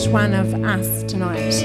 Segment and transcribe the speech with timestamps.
[0.00, 1.62] each one of us tonight.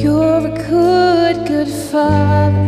[0.00, 2.63] You're a good, good father.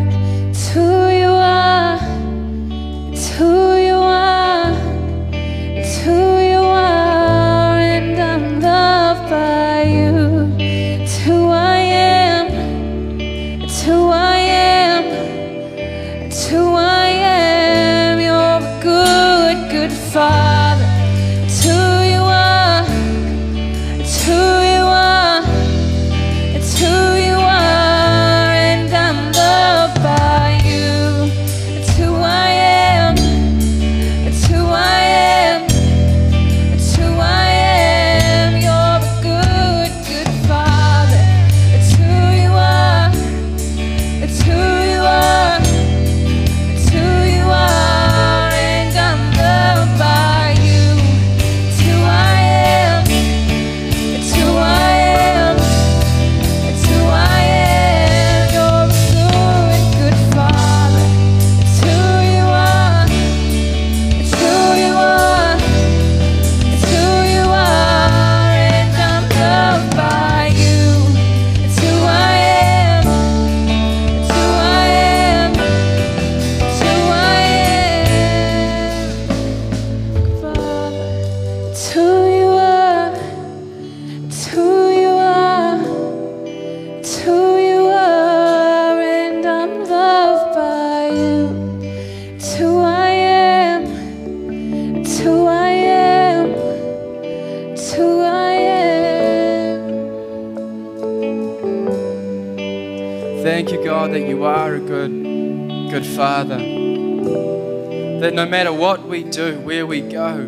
[109.30, 110.38] Do, where we go,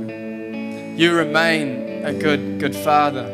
[0.97, 3.25] you remain a good, good Father.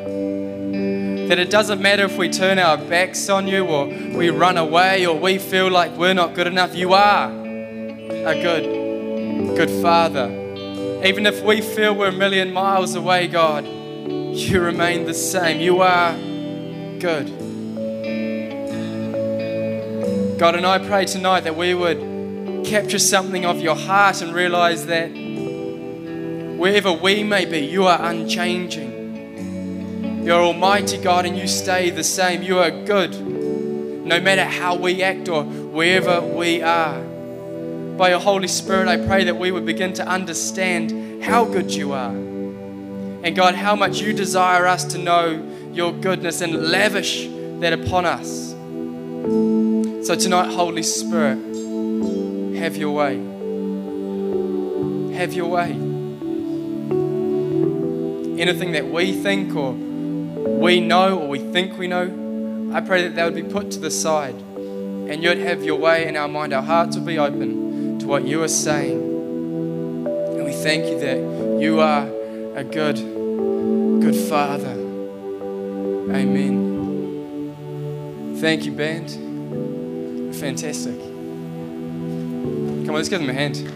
[1.29, 5.07] That it doesn't matter if we turn our backs on you or we run away
[5.07, 10.29] or we feel like we're not good enough, you are a good, good Father.
[11.05, 15.61] Even if we feel we're a million miles away, God, you remain the same.
[15.61, 16.13] You are
[16.99, 17.29] good.
[20.39, 24.87] God, and I pray tonight that we would capture something of your heart and realize
[24.87, 25.24] that
[26.59, 30.25] wherever we may be, you are unchanging.
[30.25, 32.43] You're Almighty God and you stay the same.
[32.43, 33.15] You are good
[34.05, 37.01] no matter how we act or wherever we are.
[37.97, 41.93] By your Holy Spirit, I pray that we would begin to understand how good you
[41.93, 42.11] are.
[42.11, 45.43] And God, how much you desire us to know
[45.73, 47.27] your goodness and lavish
[47.61, 48.51] that upon us.
[50.07, 51.39] So tonight, Holy Spirit,
[52.59, 53.17] have your way.
[55.17, 55.84] Have your way.
[58.39, 63.15] Anything that we think or we know or we think we know, I pray that
[63.15, 66.53] that would be put to the side and you'd have your way in our mind.
[66.53, 69.01] Our hearts would be open to what you are saying.
[70.07, 72.09] And we thank you that you are
[72.57, 74.73] a good, good Father.
[76.11, 76.65] Amen.
[78.41, 79.11] Thank you, band.
[80.37, 80.99] Fantastic.
[80.99, 83.71] Come on, let's give them a hand.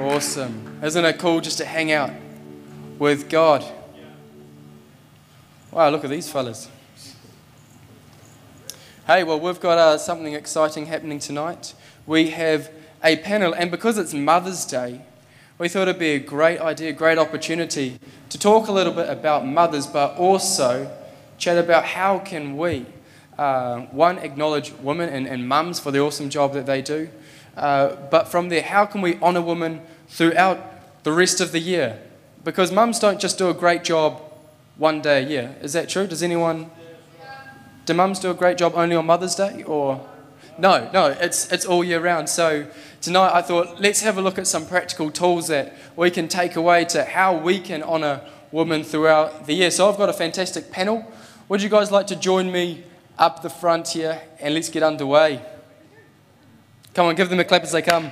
[0.00, 0.65] Awesome.
[0.82, 2.10] Isn't it cool just to hang out
[2.98, 3.64] with God?
[5.70, 6.68] Wow, look at these fellas.
[9.06, 11.72] Hey, well, we've got uh, something exciting happening tonight.
[12.06, 12.70] We have
[13.02, 15.00] a panel, and because it's Mother's Day,
[15.58, 17.98] we thought it'd be a great idea, great opportunity
[18.28, 20.94] to talk a little bit about mothers, but also
[21.38, 22.84] chat about how can we,
[23.38, 27.08] uh, one, acknowledge women and, and mums for the awesome job that they do,
[27.56, 32.00] uh, but from there, how can we honour women throughout the rest of the year?
[32.44, 34.22] Because mums don't just do a great job
[34.76, 35.56] one day a year.
[35.62, 36.06] Is that true?
[36.06, 36.70] Does anyone?
[37.86, 40.04] Do mums do a great job only on Mother's Day, or
[40.58, 40.90] no?
[40.92, 42.28] No, it's it's all year round.
[42.28, 42.66] So
[43.00, 46.56] tonight, I thought let's have a look at some practical tools that we can take
[46.56, 49.70] away to how we can honour women throughout the year.
[49.70, 51.04] So I've got a fantastic panel.
[51.48, 52.84] Would you guys like to join me
[53.18, 55.40] up the front here and let's get underway?
[56.94, 58.10] Come on, give them a clap as they come.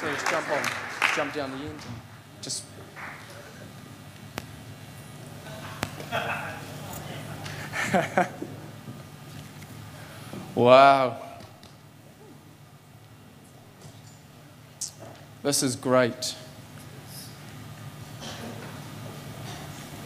[0.00, 0.62] So just jump on,
[1.14, 1.78] jump down the end,
[2.40, 2.64] just.
[10.54, 11.18] wow.
[15.42, 16.34] This is great.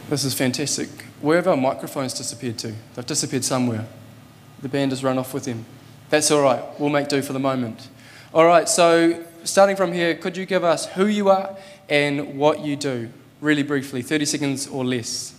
[0.09, 0.89] This is fantastic.
[1.21, 2.73] where have our microphones disappeared to?
[2.95, 3.87] They've disappeared somewhere.
[4.61, 5.65] The band has run off with them.
[6.09, 6.61] That's all right.
[6.81, 7.87] We'll make do for the moment.
[8.33, 11.55] All right, so starting from here, could you give us who you are
[11.89, 13.09] and what you do?
[13.41, 15.33] Really briefly, 30 seconds or less.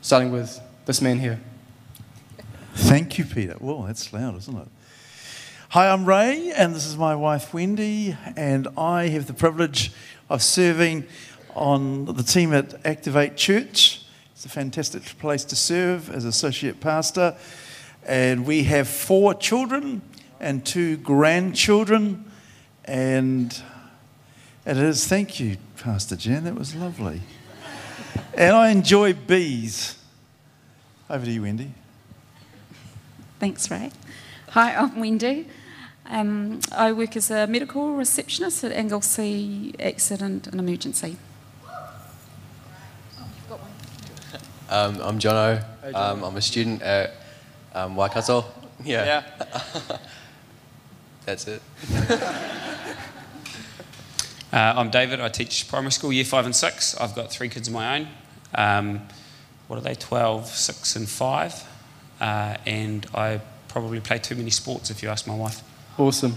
[0.00, 1.40] Starting with this man here.
[2.74, 3.54] Thank you, Peter.
[3.54, 4.68] Whoa, that's loud, isn't it?
[5.70, 9.92] Hi, I'm Ray, and this is my wife Wendy, and I have the privilege
[10.28, 11.04] of serving
[11.54, 14.04] on the team at Activate Church.
[14.32, 17.36] It's a fantastic place to serve as associate pastor,
[18.06, 20.02] and we have four children
[20.40, 22.29] and two grandchildren,
[22.84, 23.62] and
[24.66, 25.06] it is.
[25.06, 27.22] Thank you, Pastor Jen, That was lovely,
[28.34, 29.96] and I enjoy bees.
[31.08, 31.74] Over to you, Wendy.
[33.40, 33.90] Thanks, Ray.
[34.50, 35.48] Hi, I'm Wendy.
[36.06, 41.16] Um, I work as a medical receptionist at Anglesea Accident and Emergency.
[44.68, 45.64] Um, I'm Jono.
[45.94, 47.12] Um, I'm a student at
[47.74, 48.44] um, Waikato.
[48.84, 49.24] Yeah.
[51.26, 51.62] That's it.
[54.52, 55.20] Uh, I'm David.
[55.20, 56.96] I teach primary school, year five and six.
[56.96, 58.08] I've got three kids of my own.
[58.54, 59.02] Um,
[59.68, 59.94] what are they?
[59.94, 61.68] 12, 6, and 5.
[62.20, 65.62] Uh, and I probably play too many sports if you ask my wife.
[65.96, 66.36] Awesome.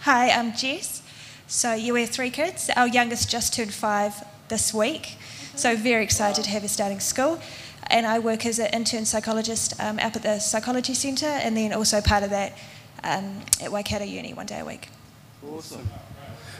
[0.00, 1.02] Hi, I'm Jess.
[1.46, 2.68] So you have three kids.
[2.76, 4.12] Our youngest just turned five
[4.48, 5.16] this week.
[5.54, 7.40] So very excited to have her starting school.
[7.88, 11.72] And I work as an intern psychologist um, up at the psychology centre and then
[11.72, 12.52] also part of that
[13.02, 14.90] um, at Waikato Uni one day a week.
[15.42, 15.88] Awesome.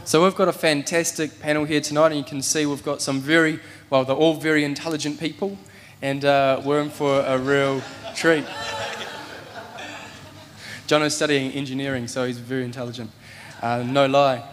[0.06, 3.18] So we've got a fantastic panel here tonight, and you can see we've got some
[3.18, 3.58] very,
[3.90, 5.58] well, they're all very intelligent people,
[6.00, 7.82] and uh, we're in for a real
[8.14, 8.44] treat.
[10.86, 13.10] John is studying engineering, so he's very intelligent.
[13.60, 14.44] Uh, no lie.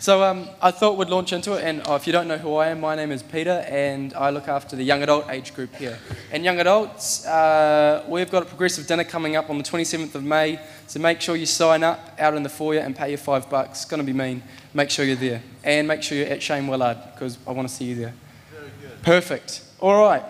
[0.00, 2.54] So um, I thought we'd launch into it, and oh, if you don't know who
[2.54, 5.74] I am, my name is Peter, and I look after the young adult age group
[5.76, 5.98] here.
[6.32, 10.24] And young adults, uh, we've got a progressive dinner coming up on the 27th of
[10.24, 13.50] May, so make sure you sign up out in the foyer and pay your five
[13.50, 13.82] bucks.
[13.82, 14.42] It's going to be mean.
[14.72, 17.74] Make sure you're there, and make sure you're at Shane Willard because I want to
[17.74, 18.14] see you there.
[18.50, 19.02] Very good.
[19.02, 19.64] Perfect.
[19.80, 20.22] All right.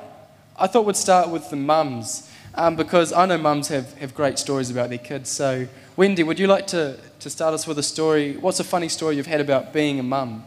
[0.59, 4.37] I thought we'd start with the mums um, because I know mums have, have great
[4.37, 5.31] stories about their kids.
[5.31, 5.69] So,
[6.01, 8.35] Wendy, would you like to, to start us with a story?
[8.39, 10.45] What's a funny story you've had about being a mum?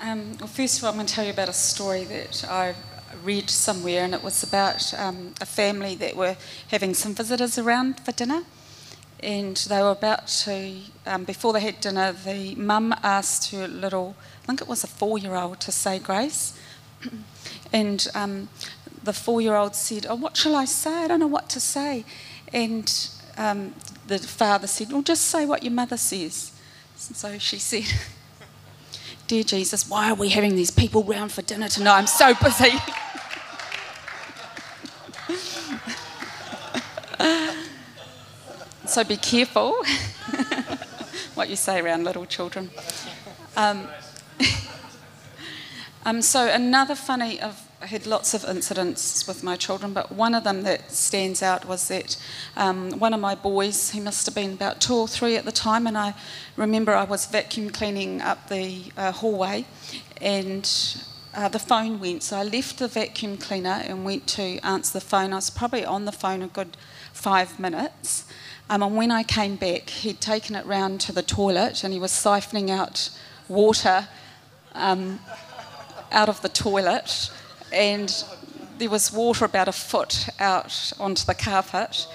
[0.00, 2.74] Um, well, first of all, I'm going to tell you about a story that I
[3.22, 6.34] read somewhere, and it was about um, a family that were
[6.68, 8.44] having some visitors around for dinner.
[9.22, 14.16] And they were about to, um, before they had dinner, the mum asked her little,
[14.44, 16.58] I think it was a four year old, to say grace.
[17.74, 18.48] and um,
[19.04, 21.04] the four year old said, Oh, what shall I say?
[21.04, 22.06] I don't know what to say.
[22.50, 22.90] And
[23.38, 23.72] um,
[24.06, 26.52] the father said, Well, just say what your mother says.
[26.96, 27.84] So she said,
[29.28, 31.98] Dear Jesus, why are we having these people round for dinner tonight?
[31.98, 32.72] I'm so busy.
[38.86, 39.76] so be careful
[41.34, 42.70] what you say around little children.
[43.56, 43.86] Um,
[46.04, 47.38] um, so another funny,
[47.80, 51.64] I've had lots of incidents with my children, but one of them that stands out
[51.64, 52.16] was that
[52.56, 55.52] um, one of my boys, he must have been about two or three at the
[55.52, 56.14] time, and I
[56.56, 59.64] remember I was vacuum cleaning up the uh, hallway,
[60.20, 60.68] and
[61.34, 62.24] uh, the phone went.
[62.24, 65.32] So I left the vacuum cleaner and went to answer the phone.
[65.32, 66.76] I was probably on the phone a good
[67.12, 68.24] five minutes.
[68.68, 72.00] Um, and when I came back, he'd taken it round to the toilet and he
[72.00, 73.10] was siphoning out
[73.48, 74.08] water
[74.74, 75.20] um,
[76.10, 77.30] out of the toilet.
[77.72, 78.12] And
[78.78, 82.06] there was water about a foot out onto the carpet.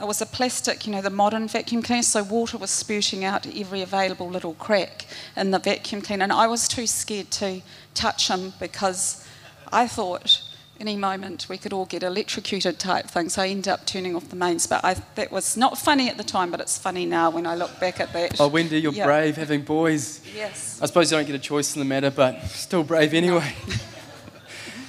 [0.00, 3.46] It was a plastic, you know, the modern vacuum cleaner, so water was spurting out
[3.54, 6.22] every available little crack in the vacuum cleaner.
[6.22, 7.62] And I was too scared to
[7.94, 9.26] touch him because
[9.72, 10.42] I thought
[10.80, 13.28] any moment we could all get electrocuted type thing.
[13.28, 14.66] So I ended up turning off the mains.
[14.66, 17.56] But I, that was not funny at the time, but it's funny now when I
[17.56, 18.40] look back at that.
[18.40, 20.20] Oh, Wendy, you're brave having boys.
[20.34, 20.78] Yes.
[20.80, 23.52] I suppose you don't get a choice in the matter, but still brave anyway.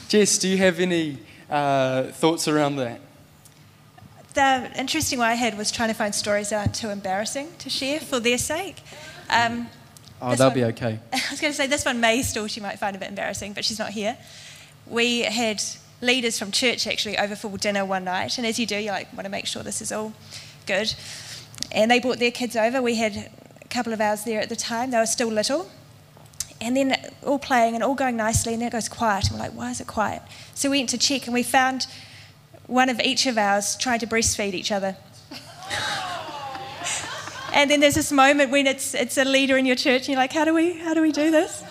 [0.09, 1.19] Jess, do you have any
[1.51, 2.99] uh, thoughts around that?
[4.33, 7.69] The interesting one I had was trying to find stories that aren't too embarrassing to
[7.69, 8.77] share for their sake.
[9.29, 9.67] Um,
[10.21, 10.99] Oh, This they'll one- be okay.
[11.13, 13.53] I was going to say this one may still she might find a bit embarrassing,
[13.53, 14.17] but she's not here.
[14.85, 15.61] We had
[16.01, 19.13] leaders from church actually over for dinner one night, and as you do, you like
[19.13, 20.11] want to make sure this is all
[20.65, 20.93] good.
[21.71, 22.81] And they brought their kids over.
[22.81, 24.91] We had a couple of hours there at the time.
[24.91, 25.69] They were still little,
[26.61, 29.29] and then all playing and all going nicely, and then it goes quiet.
[29.29, 30.21] And we're like, why is it quiet?
[30.53, 31.87] So we went to check, and we found
[32.67, 34.95] one of each of ours tried to breastfeed each other.
[37.51, 40.17] And then there's this moment when it's it's a leader in your church, and you're
[40.17, 41.63] like, how do we how do we do this?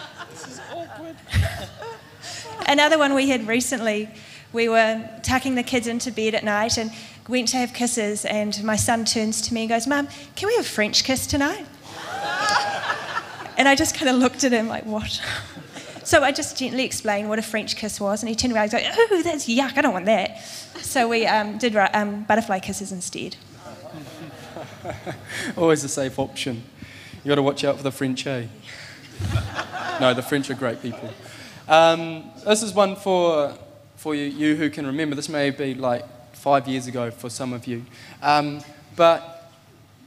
[2.66, 4.10] Another one we had recently
[4.52, 6.90] we were tucking the kids into bed at night and
[7.28, 10.56] went to have kisses, and my son turns to me and goes, Mum, can we
[10.56, 11.66] have a French kiss tonight?
[13.58, 15.20] And I just kind of looked at him like, What?
[16.04, 18.72] So I just gently explained what a French kiss was, and he turned around and
[18.72, 20.42] was like, Oh, that's yuck, I don't want that.
[20.80, 23.36] So we um, did um, butterfly kisses instead.
[25.56, 26.62] Always a safe option.
[27.16, 28.46] You've got to watch out for the French, eh?
[30.00, 31.12] no, the French are great people.
[31.66, 33.54] Um, this is one for,
[33.96, 35.14] for you, you who can remember.
[35.14, 37.84] This may be like five years ago for some of you.
[38.22, 38.62] Um,
[38.96, 39.50] but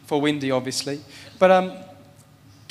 [0.06, 1.02] for Wendy, obviously.
[1.38, 1.74] But um,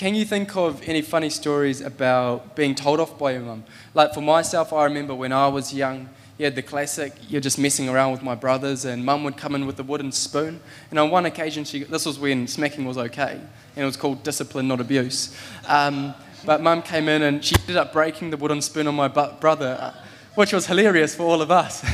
[0.01, 3.63] can you think of any funny stories about being told off by your mum?
[3.93, 7.59] Like for myself, I remember when I was young, you had the classic, you're just
[7.59, 10.59] messing around with my brothers, and mum would come in with a wooden spoon.
[10.89, 14.23] And on one occasion, she, this was when smacking was okay, and it was called
[14.23, 15.37] discipline, not abuse.
[15.67, 16.15] Um,
[16.47, 19.77] but mum came in and she ended up breaking the wooden spoon on my brother,
[19.79, 19.95] uh,
[20.35, 21.85] which was hilarious for all of us.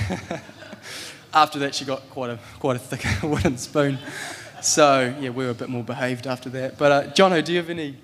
[1.35, 3.99] after that, she got quite a, quite a thick wooden spoon.
[4.67, 6.77] So, yeah, we were a bit more behaved after that.
[6.77, 7.97] But, uh, Jono, do you have any?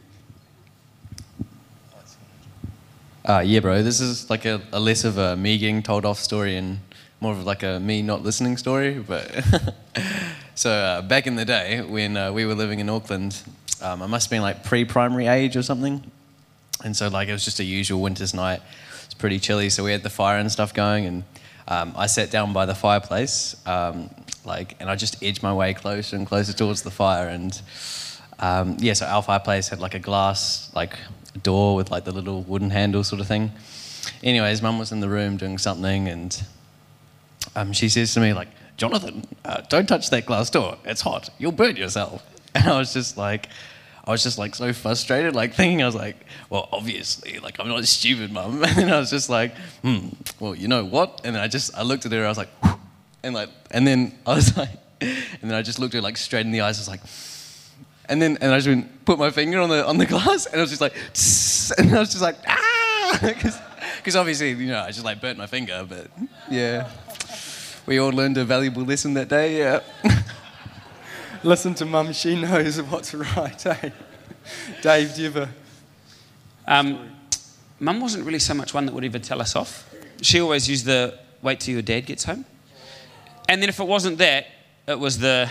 [3.24, 6.20] Uh, yeah, bro, this is like a, a less of a me getting told off
[6.20, 6.78] story and
[7.20, 9.00] more of like a me not listening story.
[9.00, 9.44] But
[10.54, 13.42] so uh, back in the day when uh, we were living in Auckland,
[13.80, 16.00] um, I must have been like pre-primary age or something,
[16.84, 18.62] and so like it was just a usual winter's night.
[19.04, 21.24] It's pretty chilly, so we had the fire and stuff going, and
[21.68, 24.10] um, I sat down by the fireplace, um,
[24.44, 27.28] like, and I just edged my way closer and closer towards the fire.
[27.28, 27.60] And
[28.38, 30.96] um, yeah, so our fireplace had like a glass like
[31.42, 33.52] door with like the little wooden handle sort of thing.
[34.22, 36.42] Anyways, mum was in the room doing something, and
[37.54, 40.76] um, she says to me like, "Jonathan, uh, don't touch that glass door.
[40.84, 41.30] It's hot.
[41.38, 43.48] You'll burn yourself." And I was just like,
[44.04, 46.16] I was just like so frustrated, like thinking I was like,
[46.50, 48.64] well, obviously, like I'm not a stupid, mum.
[48.64, 50.08] And then I was just like, hmm,
[50.40, 51.20] well, you know what?
[51.24, 52.50] And then I just I looked at her, I was like,
[53.22, 56.16] and like, and then I was like, and then I just looked at her like
[56.16, 57.00] straight in the eyes, I was like,
[58.08, 60.56] and then and I just went, put my finger on the on the glass, and
[60.56, 60.94] I was just like,
[61.78, 65.46] and I was just like, ah, because obviously, you know, I just like burnt my
[65.46, 66.08] finger, but
[66.50, 66.90] yeah,
[67.86, 69.80] we all learned a valuable lesson that day, yeah.
[71.44, 73.90] Listen to mum, she knows what's right, eh?
[74.80, 75.48] Dave, do you ever?
[76.68, 77.10] Um,
[77.80, 79.92] mum wasn't really so much one that would ever tell us off.
[80.20, 82.44] She always used the wait till your dad gets home.
[83.48, 84.46] And then if it wasn't that,
[84.86, 85.50] it was the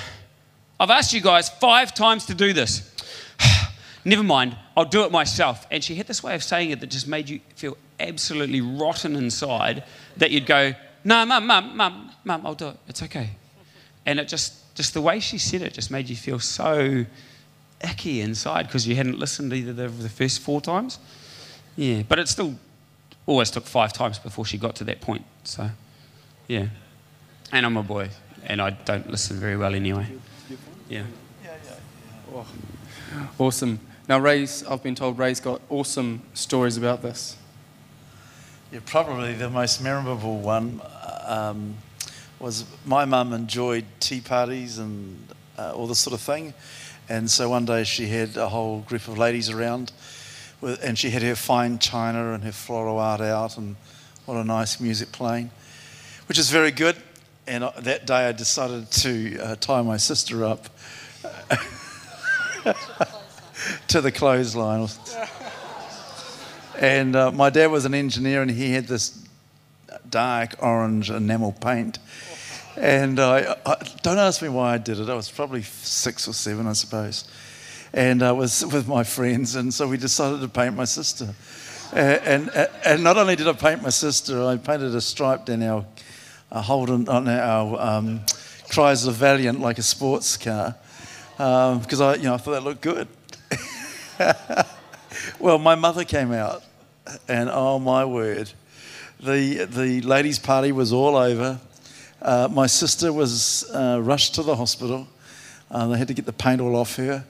[0.79, 2.89] I've asked you guys five times to do this.
[4.05, 5.67] Never mind, I'll do it myself.
[5.71, 9.17] And she had this way of saying it that just made you feel absolutely rotten
[9.17, 9.83] inside
[10.15, 12.77] that you'd go, No, mum, mum, mum, mum, I'll do it.
[12.87, 13.31] It's okay.
[14.05, 17.05] And it just just the way she said it just made you feel so
[17.83, 20.99] icky inside because you hadn't listened either the, the first four times.
[21.75, 22.55] Yeah, but it still
[23.25, 25.25] always took five times before she got to that point.
[25.43, 25.69] So,
[26.47, 26.67] yeah.
[27.51, 28.09] And I'm a boy,
[28.45, 30.07] and I don't listen very well anyway.
[30.89, 31.03] Yeah.
[31.43, 31.73] Yeah, yeah.
[32.33, 32.47] Oh,
[33.39, 33.79] awesome.
[34.07, 37.37] Now, Ray's, I've been told Ray's got awesome stories about this.
[38.71, 40.81] Yeah, probably the most memorable one.
[41.25, 41.75] Um,
[42.41, 45.27] was my mum enjoyed tea parties and
[45.59, 46.53] uh, all this sort of thing.
[47.07, 49.91] And so one day she had a whole group of ladies around,
[50.59, 53.75] with, and she had her fine china and her floral art out, and
[54.25, 55.51] what a nice music playing,
[56.27, 56.95] which is very good.
[57.45, 60.67] And uh, that day I decided to uh, tie my sister up
[63.87, 64.87] to the clothesline.
[66.79, 69.23] And uh, my dad was an engineer, and he had this
[70.09, 71.99] dark orange enamel paint
[72.77, 75.09] and uh, I, don't ask me why I did it.
[75.09, 77.25] I was probably six or seven, I suppose.
[77.93, 81.33] And I was with my friends, and so we decided to paint my sister.
[81.93, 85.63] And, and, and not only did I paint my sister, I painted a stripe down
[85.63, 85.85] our
[86.51, 88.21] uh, Holden, on our um,
[88.69, 90.75] Chrysler Valiant like a sports car,
[91.31, 93.07] because um, I, you know, I thought that looked good.
[95.39, 96.63] well, my mother came out,
[97.27, 98.51] and oh my word,
[99.19, 101.59] the the ladies' party was all over
[102.21, 105.07] uh, my sister was uh, rushed to the hospital.
[105.69, 107.25] Uh, they had to get the paint all off her.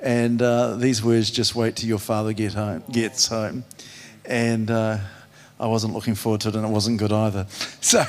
[0.00, 3.64] And uh, these words just wait till your father get home, gets home.
[4.26, 4.98] And uh,
[5.58, 7.46] I wasn't looking forward to it, and it wasn't good either.
[7.80, 8.04] So.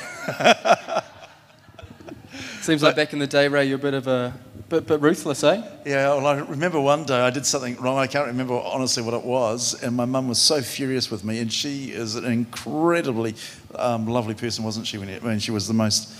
[2.60, 4.34] Seems like back in the day, Ray, you're a bit of a
[4.68, 5.62] bit, bit ruthless, eh?
[5.84, 7.98] Yeah, well, I remember one day I did something wrong.
[7.98, 11.38] I can't remember honestly what it was, and my mum was so furious with me.
[11.38, 13.36] And she is an incredibly
[13.76, 14.98] um, lovely person, wasn't she?
[14.98, 16.12] When, when she was the most,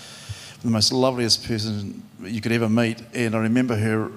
[0.63, 3.01] the most loveliest person you could ever meet.
[3.13, 4.11] And I remember her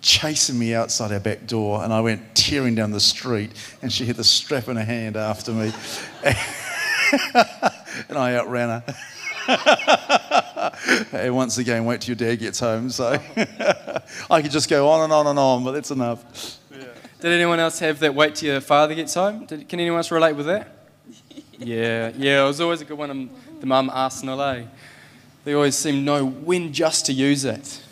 [0.00, 3.50] chasing me outside our back door, and I went tearing down the street,
[3.82, 5.72] and she had the strap in her hand after me,
[6.24, 8.94] and I outran her.
[11.12, 12.90] and once again, wait till your dad gets home.
[12.90, 13.18] So
[14.30, 16.58] I could just go on and on and on, but that's enough.
[17.20, 19.44] Did anyone else have that wait till your father gets home?
[19.44, 20.76] Did, can anyone else relate with that?
[21.58, 23.10] Yeah, yeah, it was always a good one.
[23.10, 23.30] um,
[23.60, 24.64] The mum asked arsenal, eh?
[25.44, 27.82] They always seem to know when just to use it.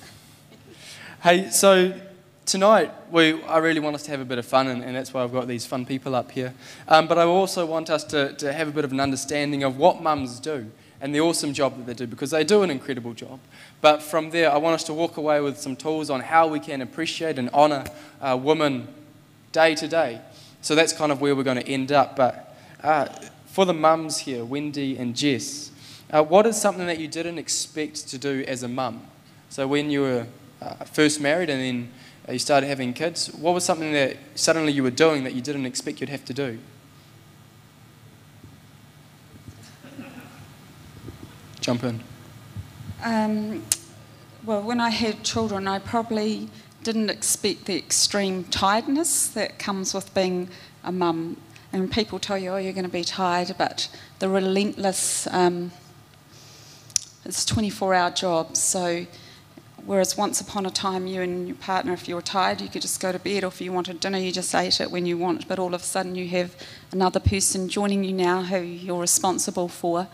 [1.22, 1.98] Hey, so
[2.44, 5.14] tonight we, I really want us to have a bit of fun, and, and that's
[5.14, 6.52] why I've got these fun people up here.
[6.88, 9.78] Um, but I also want us to, to have a bit of an understanding of
[9.78, 13.14] what mums do and the awesome job that they do, because they do an incredible
[13.14, 13.40] job.
[13.80, 16.60] But from there, I want us to walk away with some tools on how we
[16.60, 17.84] can appreciate and honour
[18.20, 18.88] uh, women
[19.52, 20.20] day to day.
[20.60, 22.14] So that's kind of where we're going to end up.
[22.14, 23.06] But uh,
[23.46, 25.70] for the mums here, Wendy and Jess,
[26.10, 29.02] uh, what is something that you didn't expect to do as a mum?
[29.50, 30.26] So when you were
[30.62, 31.92] uh, first married and then
[32.28, 35.42] uh, you started having kids, what was something that suddenly you were doing that you
[35.42, 36.58] didn't expect you'd have to do?
[41.60, 42.00] Jump in.
[43.04, 43.62] Um,
[44.44, 46.48] well, when I had children, I probably
[46.82, 50.48] didn't expect the extreme tiredness that comes with being
[50.84, 51.36] a mum.
[51.72, 53.88] And people tell you, oh, you're going to be tired, but
[54.20, 55.70] the relentless, um,
[57.24, 58.56] it's a 24 hour job.
[58.56, 59.06] So,
[59.84, 62.82] whereas once upon a time, you and your partner, if you were tired, you could
[62.82, 65.18] just go to bed, or if you wanted dinner, you just ate it when you
[65.18, 65.48] want.
[65.48, 66.54] But all of a sudden, you have
[66.92, 70.08] another person joining you now who you're responsible for.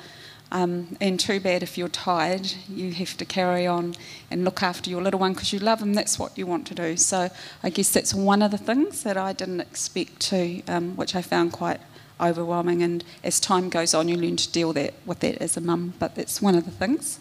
[0.53, 3.97] Um, and too bad if you're tired, you have to carry on
[4.31, 5.95] and look after your little one because you love them.
[5.95, 6.97] That's what you want to do.
[6.97, 7.29] So
[7.63, 11.23] I guess that's one of the things that I didn't expect to, um, which I
[11.23, 11.81] found quite
[12.21, 12.83] overwhelming.
[12.83, 15.95] And as time goes on, you learn to deal that with that as a mum.
[15.99, 17.21] But that's one of the things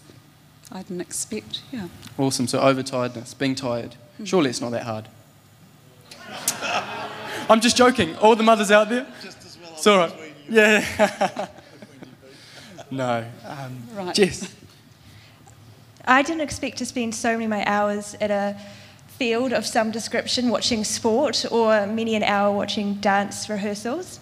[0.72, 1.62] I didn't expect.
[1.72, 1.88] Yeah.
[2.18, 2.48] Awesome.
[2.48, 3.96] So overtiredness, being tired.
[4.24, 5.08] Surely it's not that hard.
[7.50, 8.16] I'm just joking.
[8.18, 9.06] All the mothers out there.
[9.22, 9.72] Just as well.
[9.74, 10.14] It's all right.
[10.50, 11.48] Yeah.
[12.92, 13.26] no.
[13.46, 14.16] Um, Right.
[14.16, 14.54] Jess.
[16.06, 18.58] I didn't expect to spend so many of my hours at a
[19.08, 24.20] field of some description watching sport or many an hour watching dance rehearsals.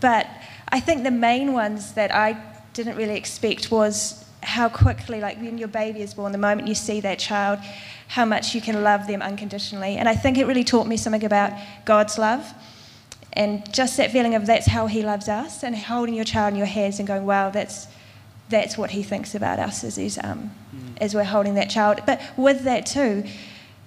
[0.00, 0.26] But
[0.68, 2.40] I think the main ones that I
[2.72, 6.74] didn't really expect was how quickly, like when your baby is born, the moment you
[6.74, 7.58] see that child,
[8.08, 9.96] how much you can love them unconditionally.
[9.96, 11.52] And I think it really taught me something about
[11.84, 12.52] God's love.
[13.34, 16.58] And just that feeling of that's how He loves us, and holding your child in
[16.58, 17.86] your hands and going, wow, that's
[18.50, 20.50] that's what he thinks about us as, he's, um,
[21.00, 22.00] as we're holding that child.
[22.04, 23.24] But with that too,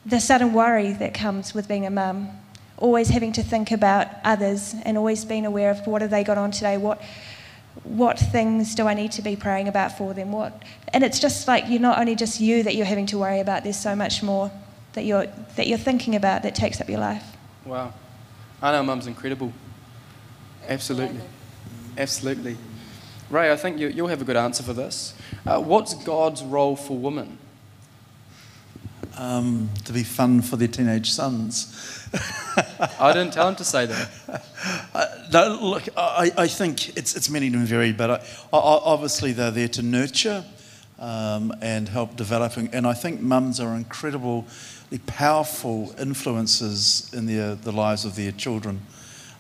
[0.06, 2.30] the sudden worry that comes with being a mum,
[2.78, 6.38] always having to think about others and always being aware of what have they got
[6.38, 7.02] on today, what
[7.84, 10.62] what things do I need to be praying about for them, what
[10.94, 13.64] and it's just like you're not only just you that you're having to worry about,
[13.64, 14.52] there's so much more
[14.94, 17.26] that you're that you're thinking about that takes up your life.
[17.66, 17.94] Wow.
[18.62, 19.52] I know mum's incredible.
[20.68, 21.22] Absolutely.
[21.98, 22.58] Absolutely.
[23.30, 25.14] Ray, I think you, you'll have a good answer for this.
[25.46, 27.38] Uh, what's God's role for women?
[29.18, 32.08] Um, to be fun for their teenage sons.
[33.00, 34.10] I didn't tell him to say that.
[34.96, 38.22] Uh, no, look, I, I think it's, it's many and varied, but I, I,
[38.54, 40.46] obviously they're there to nurture
[41.00, 42.70] um, and help developing.
[42.72, 44.46] And I think mums are incredibly
[45.06, 48.82] powerful influences in their, the lives of their children.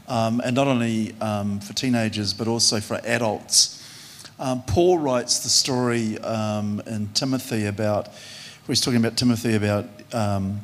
[0.07, 3.79] Um, and not only um, for teenagers, but also for adults.
[4.39, 8.09] Um, Paul writes the story um, in Timothy about,
[8.67, 10.61] he's talking about Timothy about um,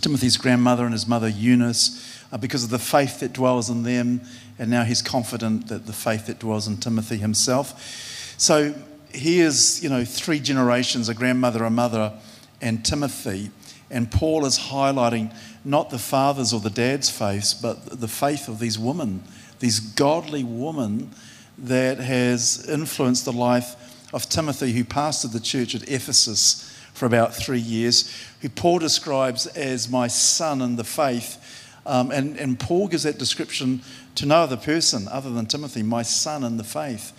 [0.00, 4.20] Timothy's grandmother and his mother Eunice, uh, because of the faith that dwells in them,
[4.58, 8.34] and now he's confident that the faith that dwells in Timothy himself.
[8.38, 8.74] So
[9.10, 12.12] here's, you know, three generations a grandmother, a mother,
[12.60, 13.50] and Timothy.
[13.90, 18.58] And Paul is highlighting not the father's or the dad's faith, but the faith of
[18.58, 19.22] these women,
[19.60, 21.10] these godly women
[21.56, 23.74] that has influenced the life
[24.12, 26.67] of Timothy, who pastored the church at Ephesus
[26.98, 31.44] for about three years, who Paul describes as my son in the faith.
[31.86, 33.82] Um, and, and Paul gives that description
[34.16, 37.12] to no other person other than Timothy, my son in the faith.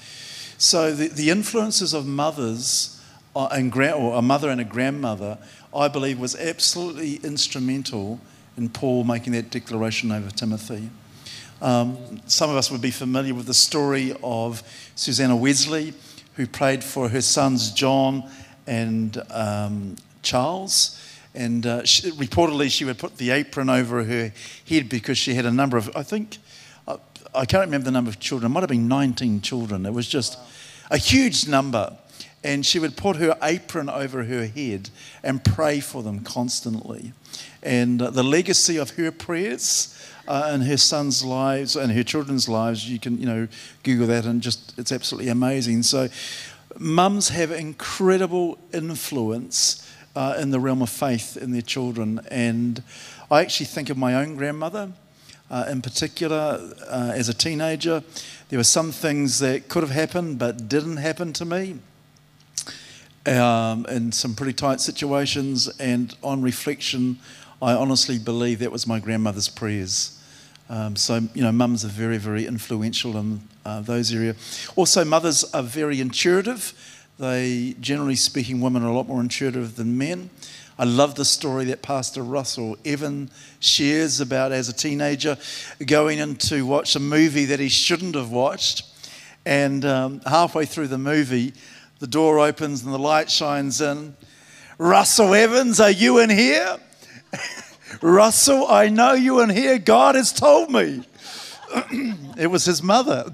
[0.58, 3.02] So the, the influences of mothers
[3.36, 5.38] uh, and gra- or a mother and a grandmother,
[5.74, 8.20] I believe, was absolutely instrumental
[8.58, 10.89] in Paul making that declaration over Timothy.
[11.62, 14.62] Um, some of us would be familiar with the story of
[14.96, 15.94] Susanna Wesley,
[16.36, 18.30] who prayed for her sons John
[18.69, 21.01] and um, Charles.
[21.34, 24.32] And uh, she, reportedly, she would put the apron over her
[24.67, 26.38] head because she had a number of, I think,
[26.88, 26.97] uh,
[27.34, 29.86] I can't remember the number of children, it might have been 19 children.
[29.86, 30.38] It was just
[30.91, 31.97] a huge number.
[32.43, 34.89] And she would put her apron over her head
[35.23, 37.12] and pray for them constantly.
[37.62, 39.95] And uh, the legacy of her prayers
[40.29, 43.47] uh, and her sons' lives and her children's lives, you can, you know,
[43.84, 45.84] Google that and just, it's absolutely amazing.
[45.84, 46.08] So
[46.77, 52.19] mums have incredible influence uh, in the realm of faith in their children.
[52.29, 52.84] And
[53.32, 54.91] I actually think of my own grandmother
[55.49, 58.03] uh, in particular uh, as a teenager.
[58.49, 61.77] There were some things that could have happened but didn't happen to me
[63.25, 65.67] um, in some pretty tight situations.
[65.79, 67.19] And on reflection,
[67.62, 70.15] I honestly believe that was my grandmother's prayers.
[70.69, 74.69] Um, so, you know, mums are very, very influential in uh, those areas.
[74.76, 76.74] Also, mothers are very intuitive.
[77.19, 80.30] They, generally speaking, women are a lot more intuitive than men.
[80.78, 85.38] I love the story that Pastor Russell Evans shares about as a teenager
[85.86, 88.86] going in to watch a movie that he shouldn't have watched.
[89.45, 91.54] And um, halfway through the movie,
[92.00, 94.15] the door opens and the light shines in.
[94.78, 96.78] Russell Evans, are you in here?
[98.02, 99.78] Russell, I know you in here.
[99.80, 101.04] God has told me.
[102.38, 103.32] it was his mother.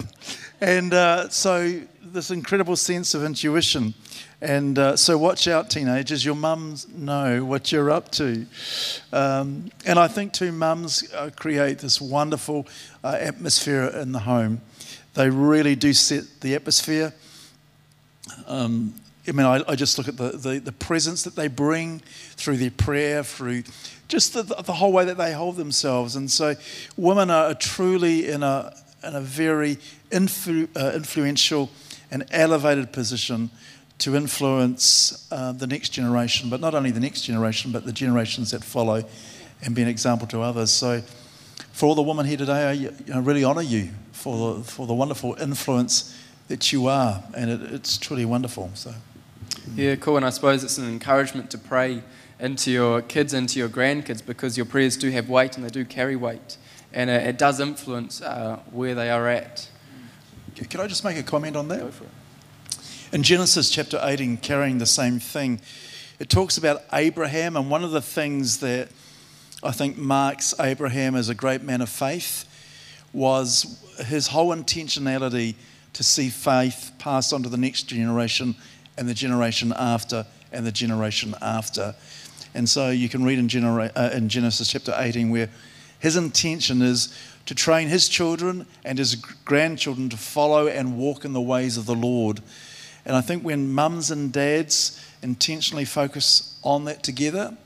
[0.62, 3.94] And uh, so, this incredible sense of intuition.
[4.42, 6.24] And uh, so, watch out, teenagers.
[6.24, 8.46] Your mums know what you're up to.
[9.12, 12.68] Um, and I think, too, mums uh, create this wonderful
[13.04, 14.62] uh, atmosphere in the home.
[15.14, 17.14] They really do set the atmosphere.
[18.48, 18.96] Um,
[19.28, 22.02] I mean, I, I, just look at the, the, the, presence that they bring
[22.36, 23.64] through their prayer, through
[24.08, 26.16] just the, the whole way that they hold themselves.
[26.16, 26.56] And so,
[26.98, 29.78] women are truly in a, in a very
[30.12, 31.70] influ, uh, influential
[32.12, 33.50] and elevated position
[33.98, 38.52] to influence uh, the next generation, but not only the next generation, but the generations
[38.52, 39.04] that follow
[39.64, 40.72] and be an example to others.
[40.72, 41.02] So,
[41.72, 44.88] for all the women here today, I you know, really honour you for the, for
[44.88, 48.70] the wonderful influence that you are, and it, it's truly wonderful.
[48.76, 48.94] So,
[49.76, 50.18] yeah, cool.
[50.18, 52.04] And I suppose it's an encouragement to pray
[52.40, 55.86] into your kids, into your grandkids, because your prayers do have weight and they do
[55.86, 56.58] carry weight,
[56.94, 59.70] and it, it does influence uh, where they are at.
[60.56, 61.92] Can I just make a comment on that?
[63.12, 65.60] In Genesis chapter 18, carrying the same thing,
[66.20, 68.90] it talks about Abraham, and one of the things that
[69.64, 72.46] I think marks Abraham as a great man of faith
[73.12, 75.56] was his whole intentionality
[75.94, 78.56] to see faith passed on to the next generation
[78.98, 81.96] and the generation after and the generation after.
[82.56, 85.50] And so you can read in, Genera- uh, in Genesis chapter 18 where
[86.00, 87.14] his intention is
[87.48, 91.86] to train his children and his grandchildren to follow and walk in the ways of
[91.86, 92.42] the Lord.
[93.06, 97.58] And I think when mums and dads intentionally focus on that together,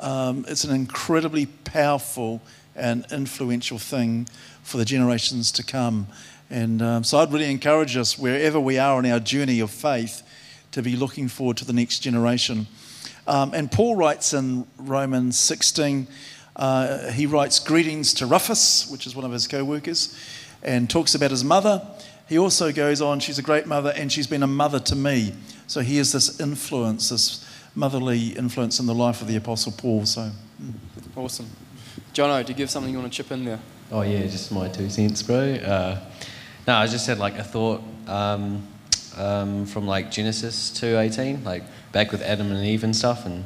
[0.00, 2.40] um, it's an incredibly powerful
[2.74, 4.26] and influential thing
[4.62, 6.06] for the generations to come.
[6.48, 10.22] And um, so I'd really encourage us, wherever we are on our journey of faith,
[10.72, 12.66] to be looking forward to the next generation.
[13.26, 16.06] Um, and Paul writes in Romans 16,
[16.56, 20.18] uh, he writes greetings to Rufus, which is one of his co workers,
[20.62, 21.86] and talks about his mother.
[22.28, 25.34] He also goes on, she's a great mother, and she's been a mother to me.
[25.66, 30.06] So he has this influence, this motherly influence in the life of the Apostle Paul.
[30.06, 30.30] So
[30.62, 30.72] mm.
[31.16, 31.46] awesome.
[32.12, 33.58] Jono, do you give something you want to chip in there?
[33.90, 35.54] Oh, yeah, just my two cents, bro.
[35.54, 36.00] Uh,
[36.66, 38.66] no, I just had like a thought um,
[39.16, 43.44] um, from like Genesis 2:18, like back with Adam and Eve and stuff, and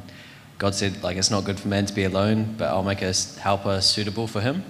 [0.57, 3.13] God said like it's not good for man to be alone, but I'll make a
[3.39, 4.63] helper suitable for him.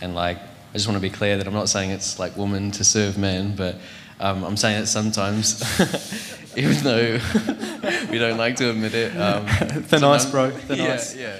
[0.00, 2.70] And like I just want to be clear that I'm not saying it's like woman
[2.72, 3.76] to serve man, but
[4.20, 5.62] um, I'm saying that sometimes,
[6.56, 7.18] even though
[8.10, 9.16] we don't like to admit it.
[9.16, 10.50] Um, Thin ice, bro.
[10.50, 11.16] Thin yeah, ice.
[11.16, 11.36] Yeah.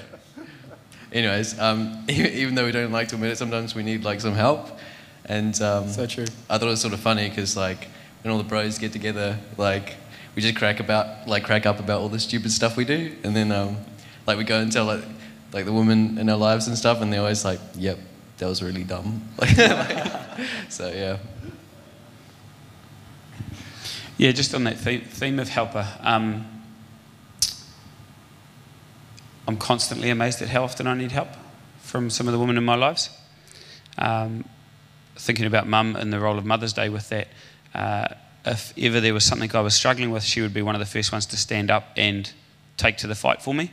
[1.12, 4.34] Anyways, um, even though we don't like to admit it, sometimes we need like some
[4.34, 4.68] help.
[5.26, 6.24] And um, so true.
[6.50, 7.88] I thought it was sort of funny because like
[8.22, 9.94] when all the bros get together, like
[10.34, 13.36] we just crack about like crack up about all the stupid stuff we do, and
[13.36, 13.76] then um,
[14.26, 15.04] like we go and tell like
[15.52, 17.98] like the women in our lives and stuff, and they're always like, "Yep,
[18.38, 19.56] that was really dumb." like,
[20.68, 21.18] so yeah.
[24.18, 25.86] Yeah, just on that theme of helper.
[26.00, 26.46] Um,
[29.48, 31.28] I'm constantly amazed at how often I need help
[31.80, 33.10] from some of the women in my lives.
[33.98, 34.44] Um,
[35.16, 37.28] thinking about mum and the role of Mother's Day with that,
[37.74, 38.08] uh,
[38.44, 40.86] if ever there was something I was struggling with, she would be one of the
[40.86, 42.30] first ones to stand up and
[42.76, 43.70] take to the fight for me.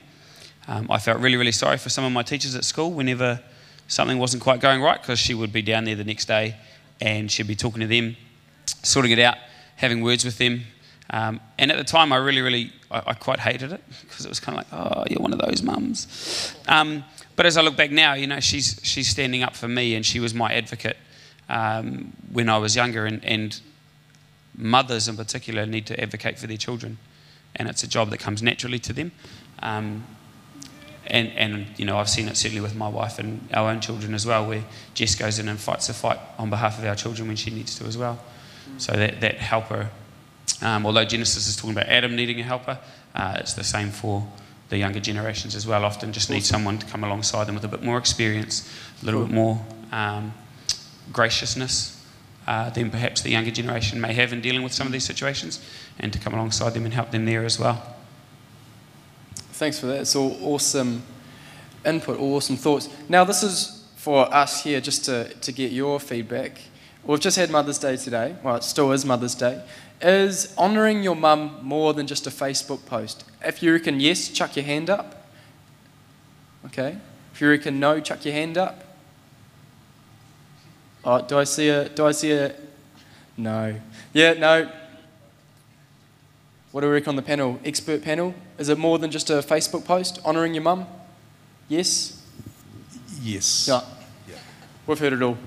[0.67, 3.41] Um, I felt really, really sorry for some of my teachers at school whenever
[3.87, 6.55] something wasn't quite going right because she would be down there the next day
[7.01, 8.15] and she'd be talking to them,
[8.83, 9.37] sorting it out,
[9.77, 10.61] having words with them.
[11.09, 14.29] Um, and at the time, I really, really, I, I quite hated it because it
[14.29, 16.55] was kind of like, oh, you're one of those mums.
[16.67, 17.03] Um,
[17.35, 20.05] but as I look back now, you know, she's, she's standing up for me and
[20.05, 20.97] she was my advocate
[21.49, 23.59] um, when I was younger, and, and
[24.59, 26.97] mothers in particular need to advocate for their children,
[27.55, 29.11] and it's a job that comes naturally to them.
[29.63, 30.03] Um,
[31.07, 34.13] and, and, you know, I've seen it certainly with my wife and our own children
[34.13, 37.27] as well, where Jess goes in and fights a fight on behalf of our children
[37.27, 38.19] when she needs to as well.
[38.77, 39.89] So that, that helper
[40.61, 42.77] Um, although Genesis is talking about Adam needing a helper,
[43.15, 44.27] uh, it's the same for
[44.69, 45.85] the younger generations as well.
[45.85, 48.69] Often just need someone to come alongside them with a bit more experience,
[49.01, 50.33] a little bit more um,
[51.11, 51.98] graciousness
[52.49, 55.63] uh, than perhaps the younger generation may have in dealing with some of these situations,
[55.99, 57.95] and to come alongside them and help them there as well.
[59.53, 60.01] Thanks for that.
[60.01, 61.03] It's all awesome
[61.85, 62.89] input, awesome thoughts.
[63.07, 66.59] Now, this is for us here just to, to get your feedback.
[67.03, 68.35] We've just had Mother's Day today.
[68.41, 69.63] Well, it still is Mother's Day.
[70.01, 73.25] Is honouring your mum more than just a Facebook post?
[73.45, 75.27] If you reckon yes, chuck your hand up.
[76.65, 76.97] Okay.
[77.31, 78.88] If you reckon no, chuck your hand up.
[81.03, 81.89] Oh, do I see a?
[81.89, 82.53] Do I see a?
[83.37, 83.75] No.
[84.13, 84.69] Yeah, no.
[86.71, 87.59] What do we reckon on the panel?
[87.65, 88.35] Expert panel.
[88.57, 90.19] Is it more than just a Facebook post?
[90.25, 90.85] Honouring your mum?
[91.67, 92.21] Yes.
[93.21, 93.67] Yes.
[93.67, 93.81] Yeah.
[94.85, 95.37] We've heard it all.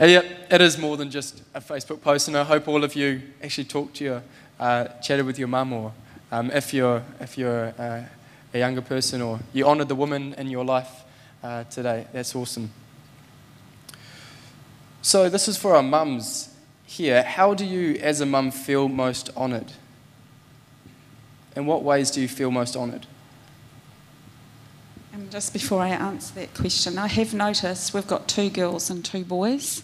[0.00, 2.94] Uh, yeah, it is more than just a Facebook post, and I hope all of
[2.94, 4.22] you actually talked to your,
[4.60, 5.92] uh, chatted with your mum, or
[6.30, 8.02] um, if you're if you're uh,
[8.54, 11.02] a younger person, or you honoured the woman in your life
[11.42, 12.06] uh, today.
[12.12, 12.70] That's awesome.
[15.08, 17.22] So this is for our mums here.
[17.22, 19.72] How do you, as a mum, feel most honoured?
[21.56, 23.06] In what ways do you feel most honoured?
[25.14, 29.02] And just before I answer that question, I have noticed we've got two girls and
[29.02, 29.82] two boys.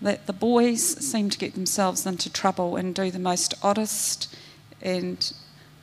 [0.00, 4.32] That the boys seem to get themselves into trouble and do the most oddest
[4.80, 5.32] and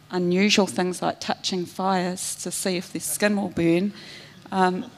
[0.09, 3.91] unusual things like touching fires to see if their skin will burn.
[4.53, 4.89] Um,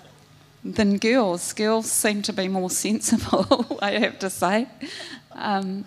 [0.63, 1.53] than girls.
[1.53, 4.67] Girls seem to be more sensible, I have to say.
[5.33, 5.85] Um,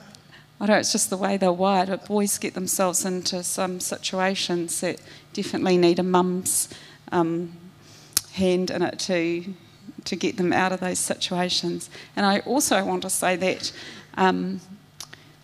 [0.60, 3.80] I don't know it's just the way they're wired, but boys get themselves into some
[3.80, 5.00] situations that
[5.32, 6.68] definitely need a mum's
[7.12, 7.52] um,
[8.32, 9.44] hand in it to,
[10.04, 11.90] to get them out of those situations.
[12.16, 13.72] And I also want to say that,
[14.16, 14.60] um,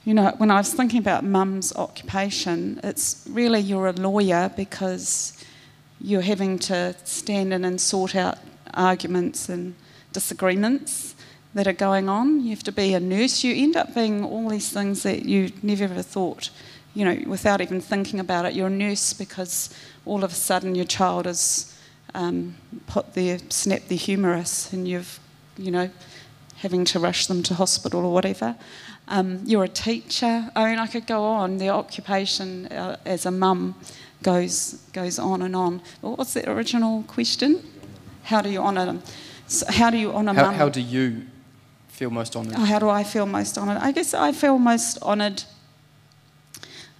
[0.05, 5.45] you know, when I was thinking about mum's occupation, it's really you're a lawyer because
[6.01, 8.39] you're having to stand in and sort out
[8.75, 9.75] arguments and
[10.13, 11.15] disagreements
[11.55, 12.41] that are going on.
[12.41, 13.43] You have to be a nurse.
[13.43, 16.51] You end up being all these things that you never ever thought,
[16.95, 18.55] you know, without even thinking about it.
[18.55, 19.75] You're a nurse because
[20.07, 21.77] all of a sudden your child has
[22.15, 22.57] um,
[22.87, 25.19] put their snapped their humerus and you've,
[25.57, 25.91] you know,
[26.57, 28.57] having to rush them to hospital or whatever.
[29.09, 30.51] Um, you're a teacher.
[30.55, 31.59] I mean, I could go on.
[31.59, 33.75] The occupation uh, as a mum
[34.23, 35.83] goes goes on and on.
[36.01, 37.65] What was the original question?
[38.25, 39.03] How do you honour them?
[39.47, 40.55] So how do you honour How, mum?
[40.55, 41.27] how do you
[41.89, 42.55] feel most honoured?
[42.55, 43.79] How do I feel most honoured?
[43.79, 45.45] I guess I feel most honoured.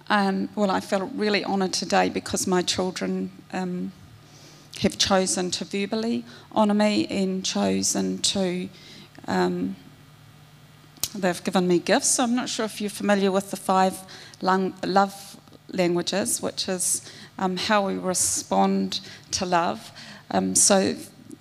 [0.09, 3.93] Um, well, I felt really honoured today because my children um,
[4.81, 8.69] have chosen to verbally honour me and chosen to.
[9.27, 9.75] Um,
[11.15, 12.09] they've given me gifts.
[12.09, 13.97] So I'm not sure if you're familiar with the five
[14.41, 15.37] lung- love
[15.69, 18.99] languages, which is um, how we respond
[19.31, 19.91] to love.
[20.31, 20.95] Um, so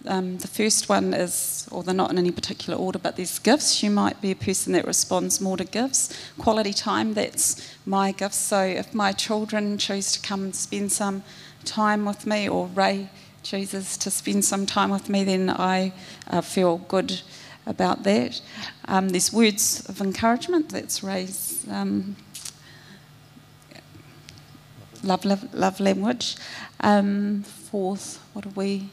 [0.06, 3.82] um, the first one is, or they're not in any particular order, but there's gifts.
[3.82, 6.16] You might be a person that responds more to gifts.
[6.38, 8.34] Quality time, that's my gift.
[8.34, 11.22] So if my children choose to come and spend some
[11.64, 13.10] time with me, or Ray
[13.42, 15.92] chooses to spend some time with me, then I
[16.28, 17.20] uh, feel good
[17.66, 18.40] about that.
[18.86, 22.16] Um, there's words of encouragement, that's Ray's um,
[25.02, 26.36] love, love, love language.
[26.80, 28.88] Um, fourth, what are we?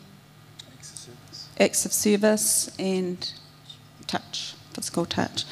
[1.60, 3.34] Acts of service and
[4.08, 5.46] touch, physical touch.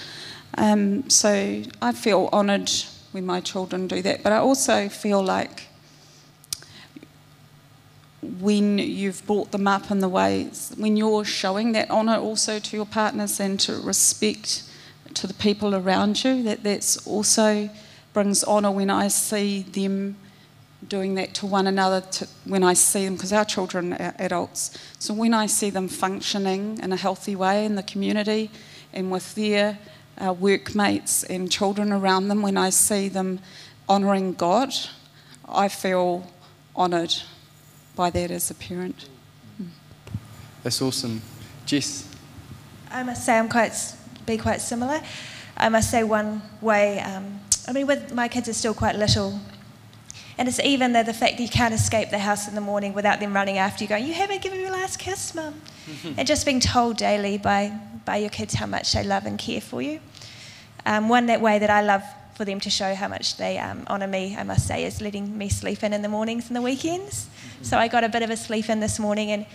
[0.57, 2.71] Um, so I feel honoured
[3.11, 5.67] when my children do that, but I also feel like
[8.39, 12.75] when you've brought them up in the ways, when you're showing that honour also to
[12.75, 14.63] your partners and to respect
[15.13, 17.69] to the people around you, that that's also
[18.13, 20.15] brings honour when I see them
[20.87, 24.77] doing that to one another to, when I see them, because our children are adults.
[24.99, 28.51] So when I see them functioning in a healthy way in the community
[28.93, 29.79] and with their
[30.17, 33.39] uh, workmates and children around them, when I see them
[33.89, 34.73] honouring God,
[35.47, 36.31] I feel
[36.75, 37.15] honoured
[37.95, 39.07] by that as a parent.
[40.63, 41.21] That's awesome.
[41.65, 42.07] Jess,
[42.91, 43.73] I must say I'm quite
[44.25, 45.01] be quite similar.
[45.57, 46.99] I must say one way.
[46.99, 49.39] Um, I mean, with my kids are still quite little,
[50.37, 52.93] and it's even the, the fact that you can't escape the house in the morning
[52.93, 55.61] without them running after you, going, "You haven't given me your last kiss, mum,"
[56.17, 59.61] and just being told daily by by your kids how much they love and care
[59.61, 59.99] for you.
[60.85, 62.03] Um, one that way that I love
[62.35, 65.37] for them to show how much they um, honour me, I must say, is letting
[65.37, 67.27] me sleep in in the mornings and the weekends.
[67.61, 69.45] So I got a bit of a sleep in this morning, and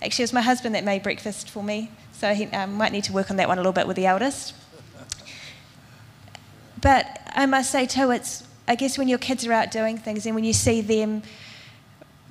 [0.00, 1.90] actually it was my husband that made breakfast for me.
[2.12, 4.06] So he um, might need to work on that one a little bit with the
[4.06, 4.54] eldest.
[6.80, 10.26] But I must say too, it's I guess when your kids are out doing things
[10.26, 11.22] and when you see them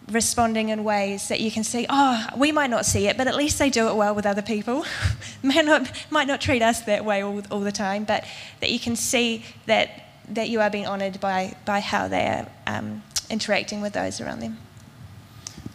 [0.10, 3.36] responding in ways that you can see, oh, we might not see it, but at
[3.36, 4.86] least they do it well with other people.
[5.44, 8.26] might, not, might not treat us that way all, all the time, but
[8.60, 9.90] that you can see that,
[10.30, 14.40] that you are being honoured by, by how they are um, interacting with those around
[14.40, 14.58] them.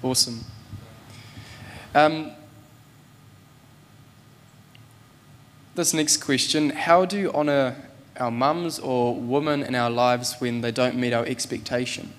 [0.03, 0.45] Awesome.
[1.95, 2.33] Um,
[5.75, 7.77] this next question How do you honour
[8.19, 12.13] our mums or women in our lives when they don't meet our expectation?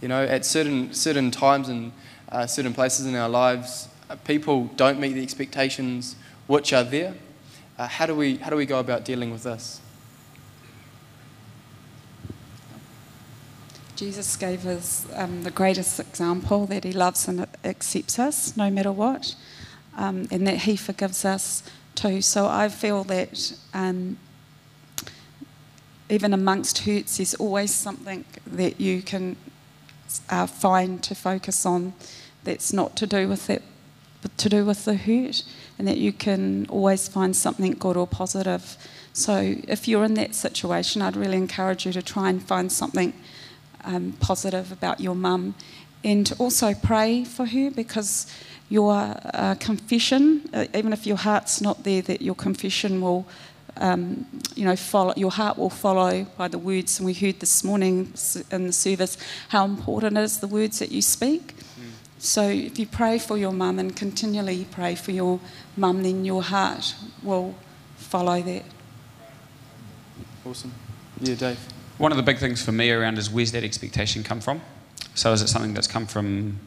[0.00, 1.92] You know, at certain, certain times and
[2.30, 7.14] uh, certain places in our lives, uh, people don't meet the expectations which are there.
[7.78, 9.80] Uh, how, do we, how do we go about dealing with this?
[13.98, 18.92] Jesus gave us um, the greatest example that he loves and accepts us no matter
[18.92, 19.34] what,
[19.96, 21.64] um, and that he forgives us
[21.96, 22.22] too.
[22.22, 24.16] So I feel that um,
[26.10, 29.36] even amongst hurts, there's always something that you can
[30.30, 31.92] uh, find to focus on
[32.44, 33.62] that's not to do with it,
[34.22, 35.42] but to do with the hurt,
[35.78, 38.76] and that you can always find something good or positive.
[39.12, 43.12] So if you're in that situation, I'd really encourage you to try and find something
[43.84, 45.54] um, positive about your mum,
[46.04, 48.26] and to also pray for her because
[48.70, 48.92] your
[49.34, 53.26] uh, confession, uh, even if your heart's not there, that your confession will,
[53.78, 55.14] um, you know, follow.
[55.16, 56.98] Your heart will follow by the words.
[56.98, 58.12] And we heard this morning
[58.50, 59.16] in the service
[59.48, 61.56] how important it is the words that you speak.
[61.56, 61.90] Mm.
[62.18, 65.40] So if you pray for your mum and continually pray for your
[65.76, 67.54] mum, then your heart will
[67.96, 68.64] follow that.
[70.44, 70.72] Awesome.
[71.20, 71.58] Yeah, Dave.
[71.98, 74.60] One of the big things for me around is where's that expectation come from?
[75.14, 76.60] So is it something that's come from,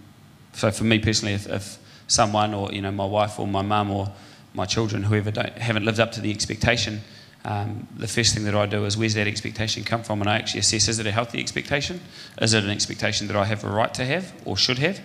[0.53, 3.91] so for me personally, if, if someone or, you know, my wife or my mum
[3.91, 4.11] or
[4.53, 7.01] my children, whoever haven't lived up to the expectation,
[7.43, 10.21] um, the first thing that I do is where's that expectation come from?
[10.21, 11.99] And I actually assess is it a healthy expectation?
[12.39, 14.99] Is it an expectation that I have a right to have or should have?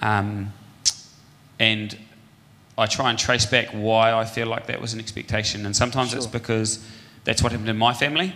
[0.00, 0.52] Um,
[1.58, 1.98] and
[2.78, 5.66] I try and trace back why I feel like that was an expectation.
[5.66, 6.18] And sometimes sure.
[6.18, 6.84] it's because
[7.24, 8.34] that's what happened in my family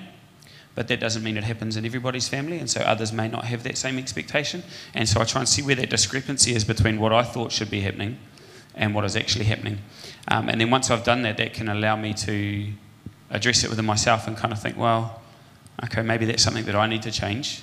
[0.74, 3.62] but that doesn't mean it happens in everybody's family, and so others may not have
[3.64, 4.62] that same expectation.
[4.94, 7.70] And so I try and see where that discrepancy is between what I thought should
[7.70, 8.18] be happening
[8.74, 9.78] and what is actually happening.
[10.30, 12.72] Um, and then once I've done that, that can allow me to
[13.30, 15.20] address it within myself and kind of think, well,
[15.84, 17.62] okay, maybe that's something that I need to change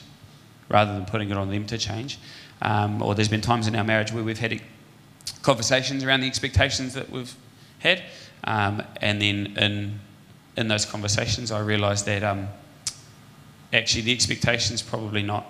[0.69, 2.19] rather than putting it on them to change.
[2.61, 4.61] Um, or there's been times in our marriage where we've had
[5.41, 7.33] conversations around the expectations that we've
[7.79, 8.03] had,
[8.43, 9.99] um, and then in
[10.57, 12.49] in those conversations, I realised that um,
[13.71, 15.45] actually the expectation is probably not,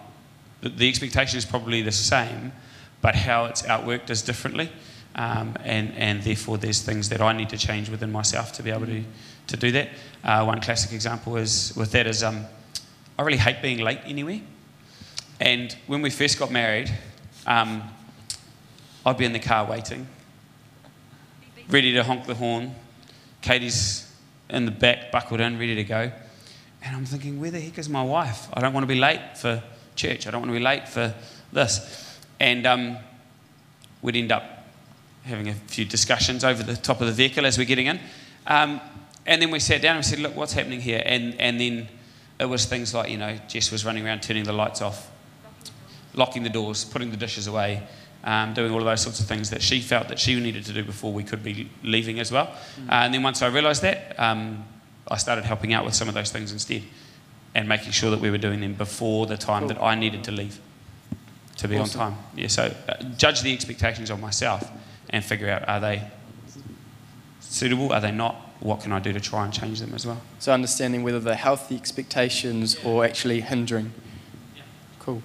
[0.61, 2.51] the expectation is probably the same,
[3.01, 4.69] but how it's outworked is differently.
[5.17, 8.69] Um, and, and therefore there's things that I need to change within myself to be
[8.69, 9.03] able to,
[9.47, 9.89] to do that.
[10.23, 12.45] Uh, one classic example is with that is um,
[13.17, 14.41] I really hate being late anywhere.
[15.39, 16.91] And when we first got married,
[17.47, 17.83] um,
[19.05, 20.07] I'd be in the car waiting,
[21.69, 22.75] ready to honk the horn.
[23.41, 24.11] Katie's
[24.49, 26.11] in the back, buckled in, ready to go.
[26.83, 28.47] And I'm thinking, where the heck is my wife?
[28.53, 29.63] I don't want to be late for
[29.95, 30.27] church.
[30.27, 31.13] I don't want to be late for
[31.51, 32.19] this.
[32.39, 32.97] And um,
[34.01, 34.56] we'd end up
[35.27, 37.99] having a few discussions over the top of the vehicle as we're getting in.
[38.47, 38.81] Um,
[39.25, 41.01] and then we sat down and we said, look, what's happening here?
[41.05, 41.87] And, and then
[42.39, 45.11] it was things like, you know, Jess was running around turning the lights off,
[46.13, 47.83] locking the doors, putting the dishes away,
[48.23, 50.73] um, doing all of those sorts of things that she felt that she needed to
[50.73, 52.47] do before we could be leaving as well.
[52.47, 52.89] Mm.
[52.89, 54.65] Uh, and then once I realised that, um,
[55.09, 56.83] I started helping out with some of those things instead
[57.53, 59.69] and making sure that we were doing them before the time cool.
[59.69, 60.59] that I needed to leave
[61.57, 62.01] to be awesome.
[62.01, 62.23] on time.
[62.35, 64.69] Yeah, so uh, judge the expectations of myself
[65.09, 66.09] and figure out are they
[67.39, 68.35] suitable, are they not?
[68.59, 70.21] What can I do to try and change them as well?
[70.39, 73.93] So understanding whether they're healthy expectations or actually hindering.
[74.55, 74.63] Yeah.
[74.99, 75.21] Cool.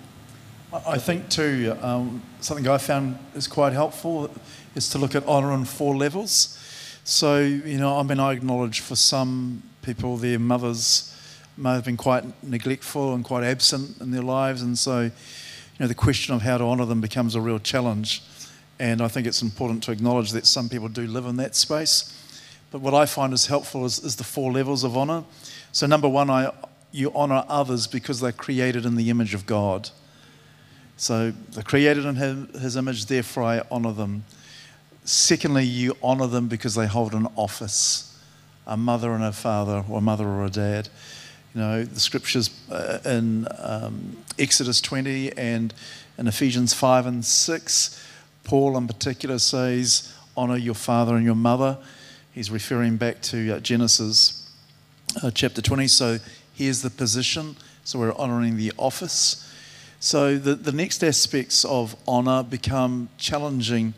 [0.87, 4.31] I think too, um, something I found is quite helpful
[4.75, 6.59] is to look at honour on four levels.
[7.05, 11.15] So, you know, I mean, I acknowledge for some people their mothers
[11.57, 15.11] may have been quite neglectful and quite absent in their lives, and so, you
[15.81, 18.23] know, the question of how to honour them becomes a real challenge.
[18.79, 22.19] And I think it's important to acknowledge that some people do live in that space.
[22.71, 25.25] But what I find is helpful is, is the four levels of honour.
[25.73, 26.53] So, number one, I,
[26.91, 29.91] you honour others because they're created in the image of God.
[30.97, 34.25] So, they're created in his, image, therefore I honour them.
[35.05, 38.09] Secondly, you honour them because they hold an office
[38.67, 40.89] a mother and a father, or a mother or a dad.
[41.55, 45.75] You know, the scriptures uh, in um, Exodus 20 and
[46.17, 48.07] in Ephesians 5 and 6,
[48.45, 51.79] Paul in particular says, Honour your father and your mother.
[52.33, 54.51] He's referring back to uh, Genesis
[55.23, 55.87] uh, chapter 20.
[55.89, 56.19] So
[56.55, 59.53] here's the position So we're honouring the office.
[60.01, 63.95] So the, the next aspects of honour become challenging.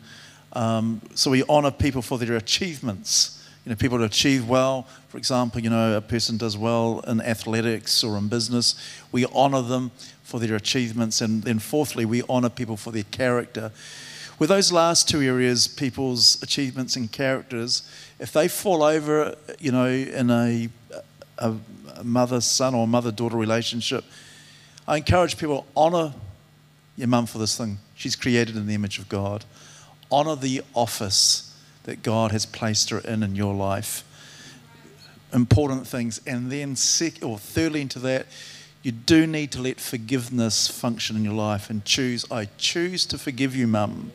[0.53, 3.31] Um, so we honour people for their achievements.
[3.65, 4.87] You know, people that achieve well.
[5.09, 8.75] For example, you know, a person does well in athletics or in business.
[9.11, 9.91] We honour them
[10.23, 11.21] for their achievements.
[11.21, 13.71] And then fourthly, we honour people for their character.
[14.37, 19.87] With those last two areas, people's achievements and characters, if they fall over, you know,
[19.87, 20.69] in a,
[21.37, 21.53] a,
[22.03, 24.03] mother son or mother daughter relationship,
[24.85, 26.13] I encourage people honour
[26.97, 27.77] your mum for this thing.
[27.95, 29.45] She's created in the image of God.
[30.11, 34.03] Honour the office that God has placed her in in your life.
[35.33, 36.19] Important things.
[36.27, 38.27] And then, sec- or thirdly, into that,
[38.83, 42.25] you do need to let forgiveness function in your life and choose.
[42.29, 44.11] I choose to forgive you, mum.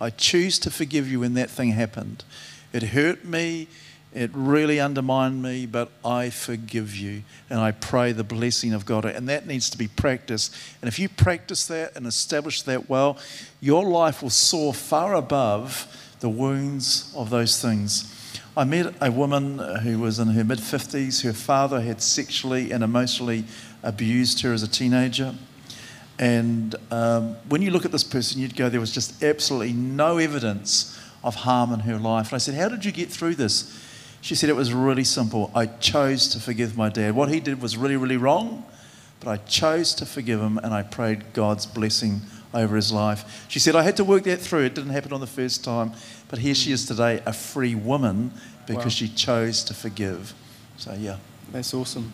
[0.00, 2.24] I choose to forgive you when that thing happened.
[2.72, 3.68] It hurt me.
[4.12, 7.22] It really undermined me, but I forgive you.
[7.48, 9.04] And I pray the blessing of God.
[9.04, 10.56] And that needs to be practiced.
[10.80, 13.18] And if you practice that and establish that well,
[13.60, 15.86] your life will soar far above
[16.20, 18.16] the wounds of those things.
[18.56, 21.22] I met a woman who was in her mid 50s.
[21.22, 23.44] Her father had sexually and emotionally
[23.82, 25.34] abused her as a teenager.
[26.20, 30.18] And um, when you look at this person, you'd go, there was just absolutely no
[30.18, 32.28] evidence of harm in her life.
[32.28, 33.82] And I said, How did you get through this?
[34.20, 35.50] She said, It was really simple.
[35.54, 37.14] I chose to forgive my dad.
[37.14, 38.66] What he did was really, really wrong,
[39.18, 42.20] but I chose to forgive him and I prayed God's blessing
[42.52, 43.46] over his life.
[43.48, 44.64] She said, I had to work that through.
[44.64, 45.92] It didn't happen on the first time,
[46.28, 48.30] but here she is today, a free woman
[48.66, 48.90] because wow.
[48.90, 50.34] she chose to forgive.
[50.76, 51.16] So, yeah.
[51.50, 52.12] That's awesome.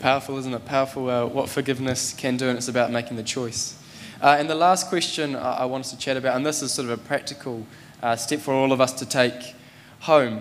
[0.00, 0.64] Powerful, isn't it?
[0.64, 3.78] Powerful uh, what forgiveness can do, and it's about making the choice.
[4.22, 6.88] Uh, and the last question I, I wanted to chat about, and this is sort
[6.88, 7.66] of a practical
[8.02, 9.54] uh, step for all of us to take
[10.00, 10.40] home.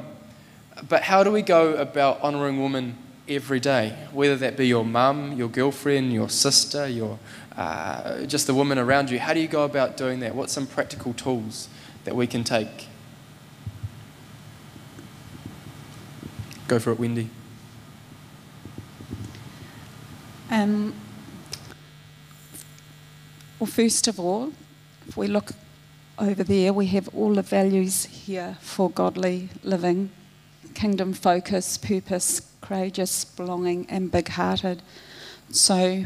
[0.87, 2.95] But how do we go about honouring women
[3.27, 3.97] every day?
[4.13, 7.19] Whether that be your mum, your girlfriend, your sister, your,
[7.57, 9.19] uh, just the woman around you.
[9.19, 10.35] How do you go about doing that?
[10.35, 11.67] What's some practical tools
[12.05, 12.87] that we can take?
[16.69, 17.29] Go for it, Wendy.
[20.49, 20.93] Um,
[23.59, 24.51] well, first of all,
[25.07, 25.51] if we look
[26.17, 30.09] over there, we have all the values here for godly living
[30.73, 34.81] kingdom focus, purpose, courageous, belonging, and big hearted.
[35.51, 36.05] So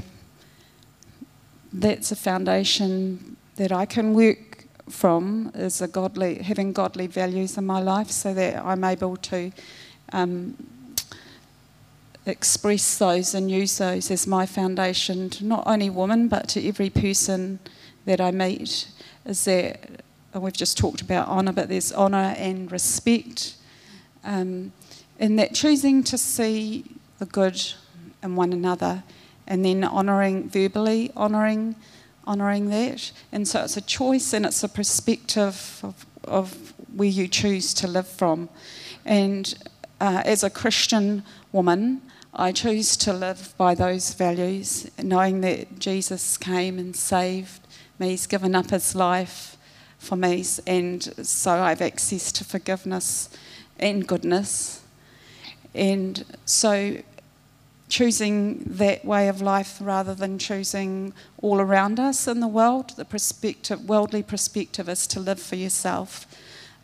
[1.72, 7.66] that's a foundation that I can work from is a godly having godly values in
[7.66, 9.52] my life so that I'm able to
[10.12, 10.58] um,
[12.26, 16.90] express those and use those as my foundation to not only women but to every
[16.90, 17.60] person
[18.06, 18.88] that I meet.
[19.26, 20.02] Is that
[20.34, 23.56] we've just talked about honour but there's honour and respect.
[24.24, 24.72] Um,
[25.20, 26.86] in that choosing to see
[27.20, 27.62] the good
[28.22, 29.04] in one another
[29.48, 31.76] and then honouring verbally honouring
[32.26, 33.12] honouring that.
[33.34, 37.88] And so it's a choice and it's a perspective of, of where you choose to
[37.88, 38.48] live from.
[39.06, 39.54] And
[40.00, 42.02] uh, as a christian woman
[42.36, 47.62] I choose to live by those values, knowing that Jesus came and saved
[48.00, 48.10] me.
[48.10, 49.56] He's given up his life
[50.00, 53.30] for me, and so I have access to forgiveness
[53.80, 54.82] and goodness.
[55.76, 56.98] And so
[57.88, 63.06] choosing that way of life rather than choosing all around us in the world, the
[63.06, 66.26] perspective, worldly perspective is to live for yourself.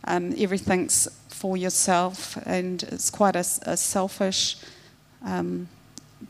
[0.03, 1.07] Um, everything's
[1.39, 4.57] for yourself, and it's quite a, a selfish
[5.25, 5.69] um,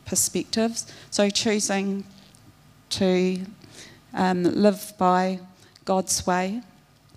[0.04, 0.86] perspectives.
[1.10, 2.04] So choosing
[2.90, 3.40] to
[4.14, 5.40] um, live by
[5.84, 6.62] God's way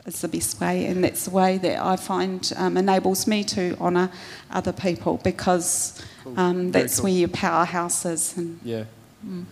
[0.08, 3.78] is the best way, and that's the way that I find um, enables me to
[3.80, 4.10] honour
[4.50, 6.40] other people because cool.
[6.40, 7.04] Um, that's cool.
[7.04, 8.36] where your powerhouse is.
[8.36, 8.86] And, yeah,
[9.24, 9.46] mm.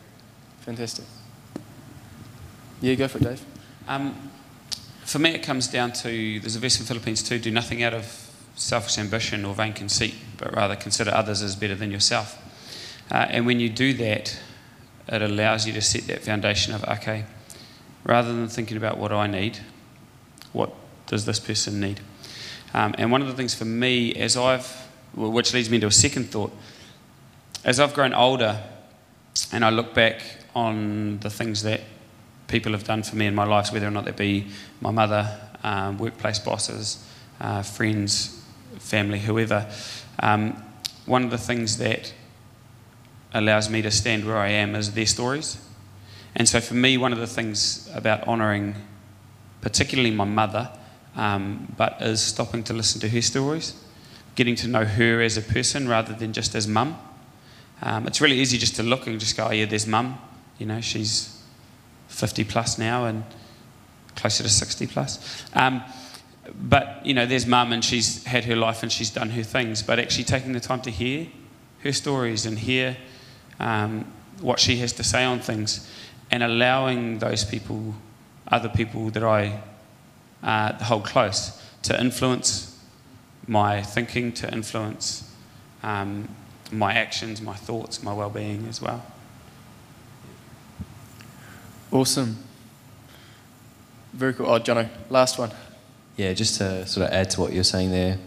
[0.61, 1.05] fantastic.
[2.81, 3.45] Yeah, go for it, Dave.
[3.87, 4.31] Um,
[5.05, 7.93] for me, it comes down to there's a verse in Philippians 2 do nothing out
[7.93, 12.37] of selfish ambition or vain conceit, but rather consider others as better than yourself.
[13.09, 14.39] Uh, and when you do that,
[15.07, 17.25] it allows you to set that foundation of, okay,
[18.03, 19.59] rather than thinking about what I need,
[20.53, 20.71] what
[21.07, 21.99] does this person need?
[22.73, 24.65] Um, and one of the things for me, as I've,
[25.13, 26.55] which leads me into a second thought,
[27.65, 28.61] as I've grown older
[29.51, 30.21] and I look back
[30.55, 31.81] on the things that
[32.47, 34.47] people have done for me in my life, whether or not that be
[34.79, 37.05] my mother, um, workplace bosses,
[37.39, 38.40] uh, friends,
[38.79, 39.69] family, whoever.
[40.19, 40.61] Um,
[41.05, 42.13] one of the things that
[43.33, 45.57] allows me to stand where I am is their stories.
[46.35, 48.75] And so for me, one of the things about honouring,
[49.61, 50.69] particularly my mother,
[51.15, 53.73] um, but is stopping to listen to her stories,
[54.35, 56.97] getting to know her as a person rather than just as mum.
[57.81, 60.19] Um, it's really easy just to look and just go, oh, yeah, there's mum.
[60.57, 61.41] You know, she's
[62.07, 63.23] 50 plus now and
[64.15, 65.43] closer to 60 plus.
[65.53, 65.83] Um,
[66.53, 69.83] but, you know, there's mum and she's had her life and she's done her things.
[69.83, 71.27] But actually taking the time to hear
[71.83, 72.97] her stories and hear
[73.59, 75.89] um, what she has to say on things
[76.31, 77.93] and allowing those people,
[78.47, 79.61] other people that I
[80.41, 82.79] uh, hold close, to influence
[83.47, 85.31] my thinking, to influence
[85.83, 86.27] um,
[86.71, 89.05] my actions, my thoughts, my well being as well.
[91.91, 92.37] Awesome.
[94.13, 94.47] Very cool.
[94.47, 95.51] Oh, Jono, last one.
[96.17, 98.17] Yeah, just to sort of add to what you're saying there,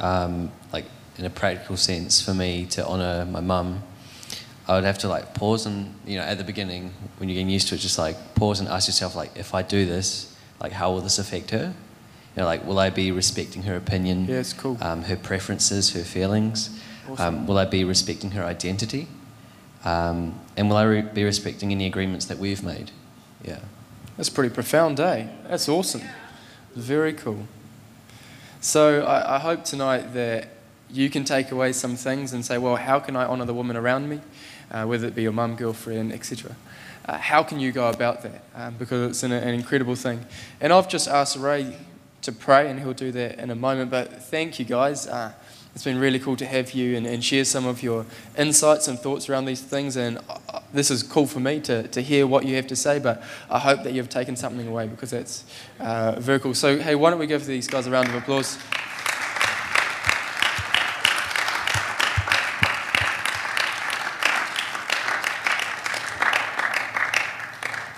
[0.00, 0.84] um, like
[1.18, 3.82] in a practical sense, for me to honour my mum,
[4.68, 7.50] I would have to like pause and you know at the beginning when you're getting
[7.50, 10.72] used to it, just like pause and ask yourself like, if I do this, like
[10.72, 11.74] how will this affect her?
[12.36, 14.26] You know, like will I be respecting her opinion?
[14.26, 14.78] Yeah, it's cool.
[14.80, 16.70] Um, her preferences, her feelings.
[17.18, 19.08] Um, will I be respecting her identity?
[19.84, 22.90] Um, and will I re- be respecting any agreements that we've made?
[23.44, 23.58] Yeah.
[24.16, 25.26] That's pretty profound, eh?
[25.48, 26.02] That's awesome.
[26.74, 27.46] Very cool.
[28.62, 30.48] So I, I hope tonight that
[30.90, 33.76] you can take away some things and say, well, how can I honour the woman
[33.76, 34.20] around me,
[34.70, 36.56] uh, whether it be your mum, girlfriend, etc.
[37.04, 38.44] Uh, how can you go about that?
[38.54, 40.24] Um, because it's an, an incredible thing.
[40.60, 41.76] And I've just asked Ray
[42.22, 43.90] to pray, and he'll do that in a moment.
[43.90, 45.06] But thank you, guys.
[45.06, 45.32] Uh,
[45.74, 48.04] it's been really cool to have you and, and, share some of your
[48.36, 49.96] insights and thoughts around these things.
[49.96, 52.98] And uh, this is cool for me to, to hear what you have to say,
[52.98, 55.44] but I hope that you've taken something away because that's
[55.80, 56.52] uh, very cool.
[56.52, 58.58] So, hey, why don't we give these guys a round of applause?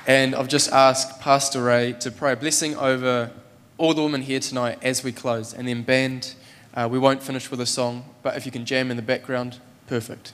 [0.07, 3.33] And I've just asked Pastor Ray to pray a blessing over
[3.79, 5.55] all the women here tonight as we close.
[5.55, 6.35] And then, band,
[6.75, 9.59] uh, we won't finish with a song, but if you can jam in the background,
[9.87, 10.33] perfect.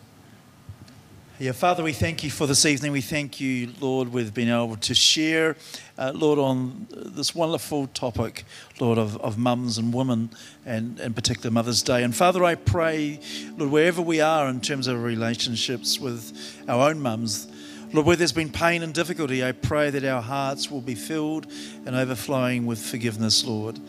[1.38, 2.92] Yeah, Father, we thank you for this evening.
[2.92, 5.56] We thank you, Lord, with being able to share,
[5.96, 8.44] uh, Lord, on this wonderful topic,
[8.78, 10.28] Lord, of, of mums and women,
[10.66, 12.02] and in particular Mother's Day.
[12.02, 13.20] And Father, I pray,
[13.56, 17.48] Lord, wherever we are in terms of relationships with our own mums,
[17.94, 21.46] Lord, where there's been pain and difficulty, I pray that our hearts will be filled
[21.86, 23.80] and overflowing with forgiveness, Lord.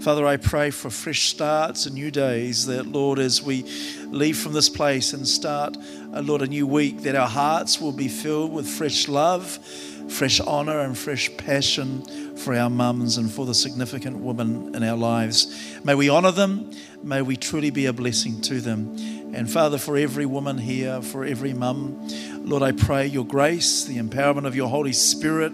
[0.00, 3.64] Father, I pray for fresh starts and new days, that, Lord, as we
[4.06, 5.76] leave from this place and start,
[6.14, 9.58] uh, Lord, a new week, that our hearts will be filled with fresh love,
[10.08, 14.96] fresh honour, and fresh passion for our mums and for the significant women in our
[14.96, 15.78] lives.
[15.84, 16.70] May we honour them.
[17.02, 18.96] May we truly be a blessing to them.
[19.34, 23.98] And Father, for every woman here, for every mum, Lord, I pray your grace, the
[23.98, 25.52] empowerment of your Holy Spirit,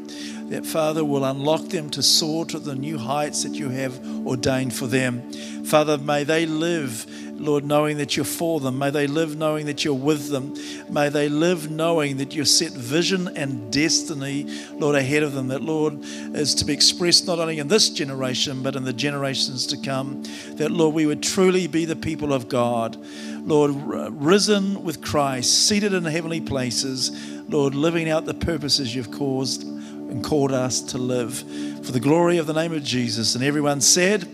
[0.49, 4.74] that Father will unlock them to soar to the new heights that you have ordained
[4.74, 5.32] for them.
[5.64, 8.78] Father, may they live, Lord, knowing that you're for them.
[8.78, 10.55] May they live knowing that you're with them.
[10.88, 15.49] May they live knowing that you've set vision and destiny, Lord, ahead of them.
[15.49, 19.66] That, Lord, is to be expressed not only in this generation, but in the generations
[19.66, 20.22] to come.
[20.55, 22.97] That, Lord, we would truly be the people of God.
[23.40, 23.72] Lord,
[24.12, 27.11] risen with Christ, seated in heavenly places,
[27.49, 29.76] Lord, living out the purposes you've caused
[30.16, 31.38] and called us to live.
[31.84, 33.34] For the glory of the name of Jesus.
[33.34, 34.26] And everyone said,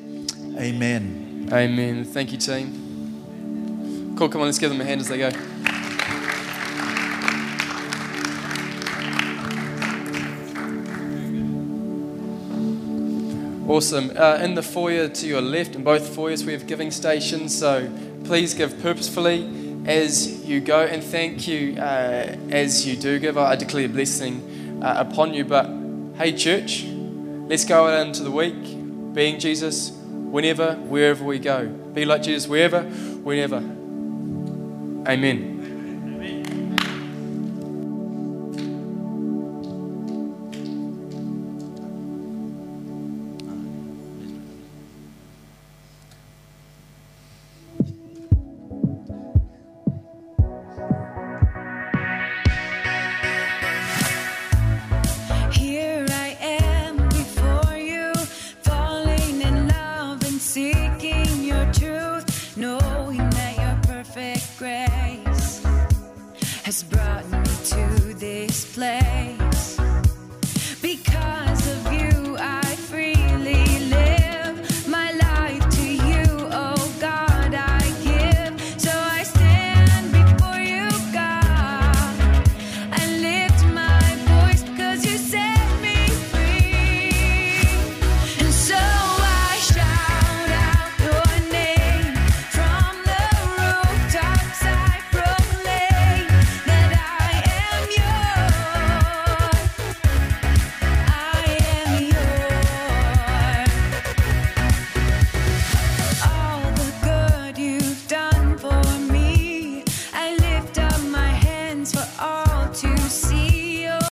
[0.56, 1.48] Amen.
[1.52, 2.04] Amen.
[2.04, 4.14] Thank you, team.
[4.16, 5.30] Cool, come on, let's give them a hand as they go.
[13.68, 14.12] Awesome.
[14.16, 17.58] Uh, in the foyer to your left, in both foyers, we have giving stations.
[17.58, 17.90] So
[18.24, 20.84] please give purposefully as you go.
[20.84, 23.36] And thank you uh, as you do give.
[23.36, 24.51] I declare blessing
[24.82, 25.44] uh, upon you.
[25.44, 25.70] But
[26.16, 26.84] hey, church,
[27.48, 31.66] let's go out into the week being Jesus whenever, wherever we go.
[31.66, 33.58] Be like Jesus wherever, whenever.
[35.08, 35.51] Amen.